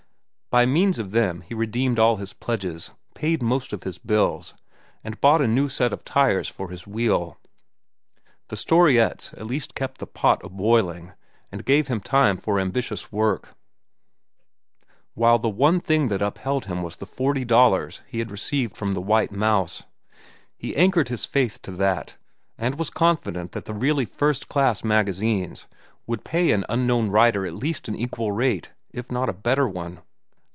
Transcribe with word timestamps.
By 0.53 0.65
means 0.65 0.99
of 0.99 1.11
them 1.11 1.43
he 1.47 1.53
redeemed 1.53 1.97
all 1.97 2.17
his 2.17 2.33
pledges, 2.33 2.91
paid 3.15 3.41
most 3.41 3.71
of 3.71 3.83
his 3.83 3.97
bills, 3.97 4.53
and 5.01 5.21
bought 5.21 5.41
a 5.41 5.47
new 5.47 5.69
set 5.69 5.93
of 5.93 6.03
tires 6.03 6.49
for 6.49 6.67
his 6.71 6.85
wheel. 6.85 7.37
The 8.49 8.57
storiettes 8.57 9.31
at 9.35 9.45
least 9.47 9.75
kept 9.75 9.99
the 9.99 10.07
pot 10.07 10.41
a 10.43 10.49
boiling 10.49 11.13
and 11.53 11.63
gave 11.63 11.87
him 11.87 12.01
time 12.01 12.35
for 12.35 12.59
ambitious 12.59 13.13
work; 13.13 13.55
while 15.13 15.39
the 15.39 15.47
one 15.47 15.79
thing 15.79 16.09
that 16.09 16.21
upheld 16.21 16.65
him 16.65 16.83
was 16.83 16.97
the 16.97 17.05
forty 17.05 17.45
dollars 17.45 18.01
he 18.05 18.19
had 18.19 18.29
received 18.29 18.75
from 18.75 18.91
The 18.93 18.99
White 19.01 19.31
Mouse. 19.31 19.83
He 20.57 20.75
anchored 20.75 21.07
his 21.07 21.25
faith 21.25 21.61
to 21.61 21.71
that, 21.77 22.17
and 22.57 22.75
was 22.75 22.89
confident 22.89 23.53
that 23.53 23.63
the 23.63 23.73
really 23.73 24.03
first 24.03 24.49
class 24.49 24.83
magazines 24.83 25.67
would 26.05 26.25
pay 26.25 26.51
an 26.51 26.65
unknown 26.67 27.09
writer 27.09 27.45
at 27.45 27.53
least 27.53 27.87
an 27.87 27.95
equal 27.95 28.33
rate, 28.33 28.73
if 28.89 29.09
not 29.09 29.29
a 29.29 29.33
better 29.33 29.65
one. 29.65 29.99